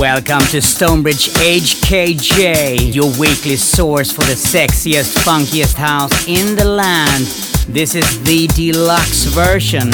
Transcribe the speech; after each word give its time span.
Welcome 0.00 0.40
to 0.48 0.62
Stonebridge 0.62 1.28
HKJ, 1.28 2.94
your 2.94 3.10
weekly 3.20 3.56
source 3.56 4.10
for 4.10 4.22
the 4.22 4.32
sexiest, 4.32 5.14
funkiest 5.18 5.74
house 5.74 6.26
in 6.26 6.56
the 6.56 6.64
land. 6.64 7.26
This 7.68 7.94
is 7.94 8.22
the 8.22 8.46
deluxe 8.46 9.24
version. 9.24 9.90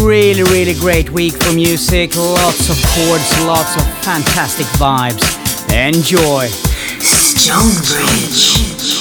Really, 0.00 0.44
really 0.44 0.74
great 0.74 1.10
week 1.10 1.32
for 1.42 1.52
music. 1.52 2.14
Lots 2.14 2.70
of 2.70 2.76
chords, 2.94 3.44
lots 3.46 3.74
of 3.74 3.82
fantastic 4.04 4.66
vibes. 4.78 5.24
Enjoy. 5.74 6.46
Stonebridge. 7.00 8.97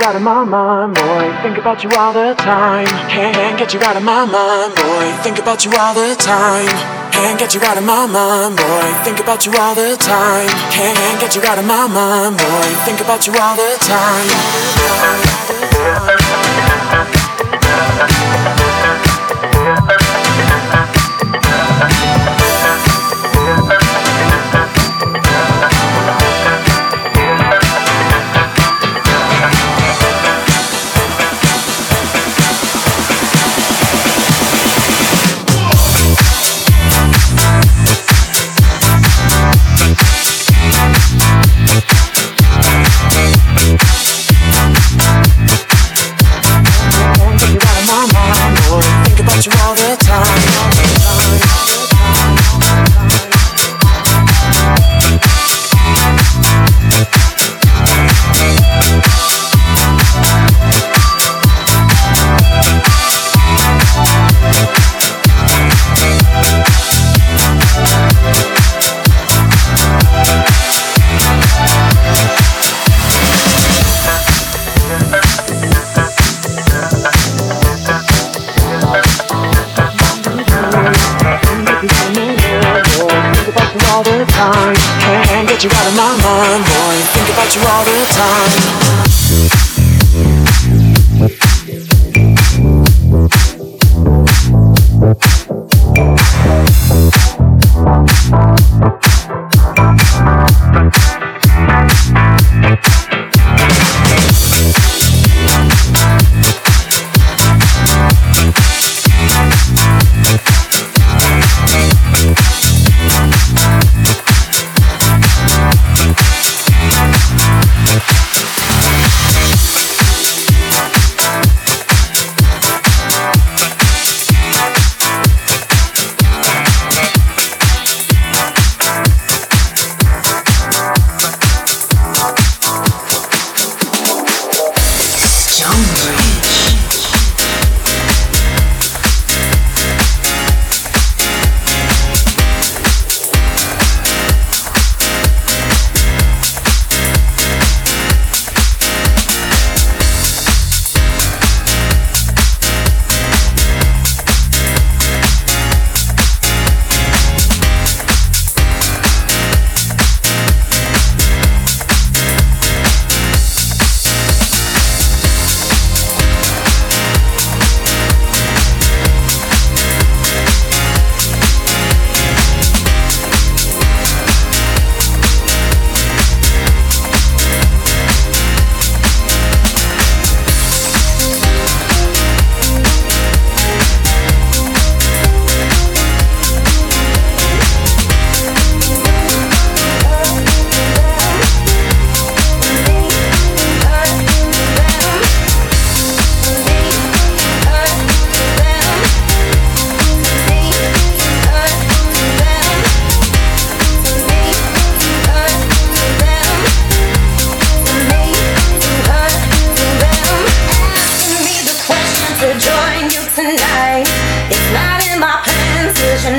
You 0.00 0.06
out 0.06 0.16
of 0.16 0.22
my 0.22 0.44
mind, 0.44 0.94
boy. 0.94 1.42
Think 1.42 1.58
about 1.58 1.82
you 1.82 1.90
all 1.96 2.12
the 2.12 2.34
time. 2.34 2.86
Can't 3.08 3.58
get 3.58 3.72
you 3.72 3.80
out 3.80 3.96
of 3.96 4.02
my 4.02 4.24
mind, 4.24 4.74
boy. 4.74 5.12
Think 5.22 5.38
about 5.38 5.64
you 5.64 5.72
all 5.78 5.94
the 5.94 6.14
time. 6.16 6.66
Can't 7.12 7.38
get 7.38 7.54
you 7.54 7.60
out 7.62 7.78
of 7.78 7.84
my 7.84 8.06
mind, 8.06 8.56
boy. 8.56 9.04
Think 9.04 9.20
about 9.20 9.46
you 9.46 9.52
all 9.56 9.74
the 9.74 9.96
time. 9.96 10.48
Can't 10.70 11.20
get 11.20 11.34
you 11.36 11.42
out 11.42 11.58
of 11.58 11.64
my 11.64 11.86
mind, 11.86 12.36
boy. 12.36 12.74
Think 12.84 13.00
about 13.00 13.26
you 13.26 13.32
all 13.38 13.56
the 13.56 13.76
time. 16.40 16.45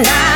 tonight. 0.03 0.26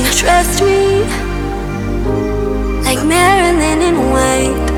you 0.00 0.10
trust 0.12 0.62
me? 0.62 1.04
Like 2.86 3.02
Marilyn 3.04 3.80
in 3.88 3.96
white. 4.12 4.68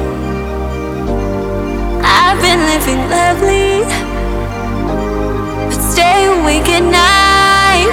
I've 2.03 2.39
been 2.43 2.61
living 2.73 3.03
lovely, 3.09 3.85
but 5.69 5.81
stay 5.93 6.27
awake 6.27 6.69
at 6.79 6.83
night. 6.83 7.93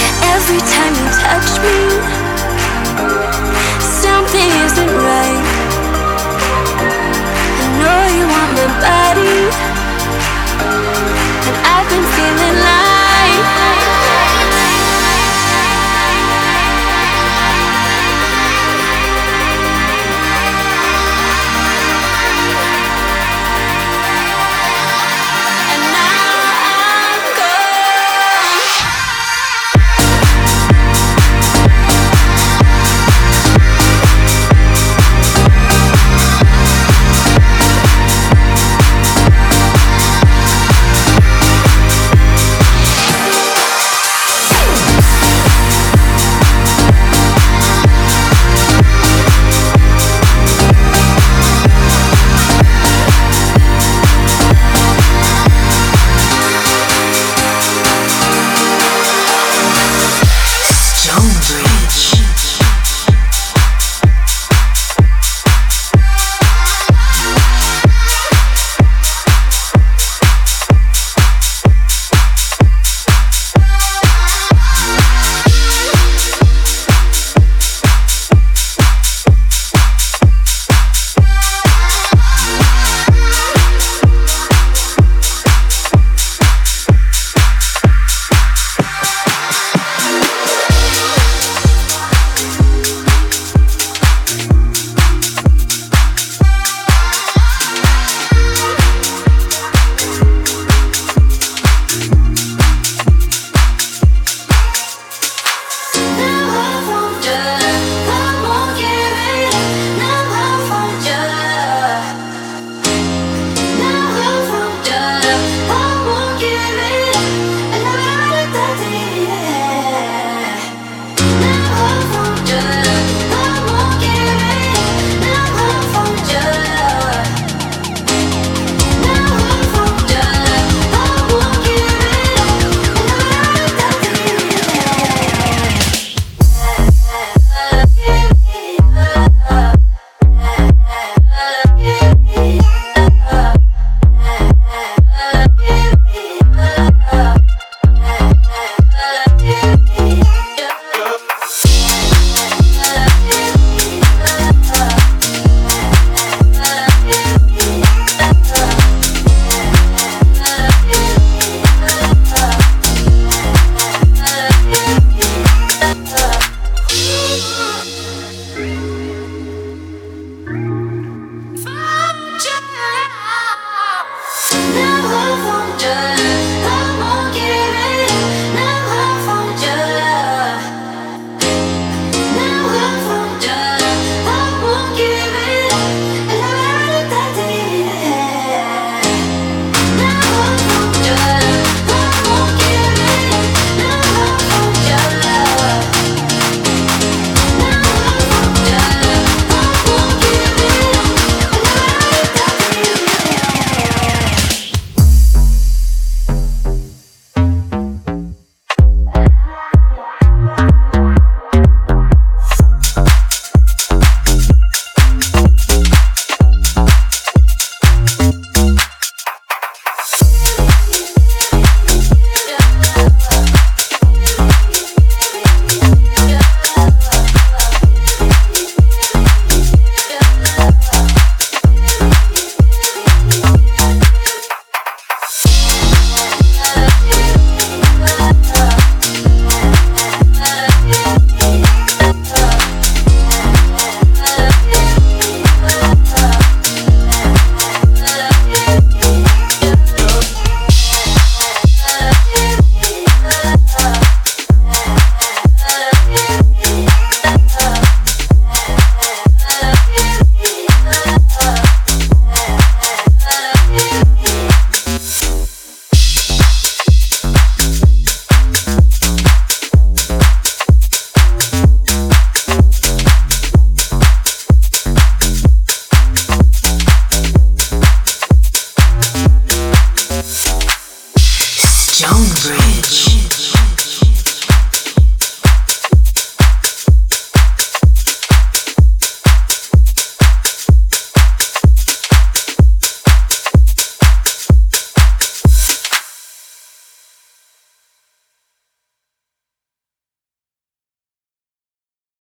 Yeah, 0.00 0.32
every 0.34 0.60
time 0.74 0.94
you 1.00 1.08
touch 1.22 1.50
me, 1.64 1.78
something 4.02 4.50
isn't 4.66 4.94
right. 5.06 5.44
I 7.60 7.66
know 7.78 8.00
you 8.16 8.24
want 8.32 8.50
my 8.58 8.66
body. 8.82 9.09